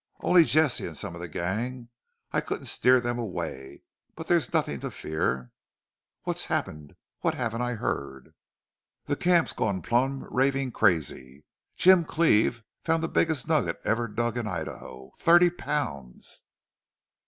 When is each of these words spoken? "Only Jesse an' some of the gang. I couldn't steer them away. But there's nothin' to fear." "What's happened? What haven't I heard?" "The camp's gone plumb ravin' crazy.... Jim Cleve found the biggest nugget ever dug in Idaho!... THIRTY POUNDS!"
"Only 0.21 0.45
Jesse 0.45 0.87
an' 0.87 0.95
some 0.95 1.13
of 1.13 1.21
the 1.21 1.27
gang. 1.27 1.89
I 2.31 2.41
couldn't 2.41 2.65
steer 2.65 2.99
them 2.99 3.19
away. 3.19 3.83
But 4.15 4.25
there's 4.25 4.51
nothin' 4.51 4.79
to 4.79 4.89
fear." 4.89 5.51
"What's 6.23 6.45
happened? 6.45 6.95
What 7.19 7.35
haven't 7.35 7.61
I 7.61 7.75
heard?" 7.75 8.33
"The 9.05 9.15
camp's 9.15 9.53
gone 9.53 9.83
plumb 9.83 10.23
ravin' 10.31 10.71
crazy.... 10.71 11.45
Jim 11.75 12.03
Cleve 12.03 12.63
found 12.83 13.03
the 13.03 13.07
biggest 13.09 13.47
nugget 13.47 13.77
ever 13.83 14.07
dug 14.07 14.39
in 14.39 14.47
Idaho!... 14.47 15.11
THIRTY 15.19 15.51
POUNDS!" 15.51 16.45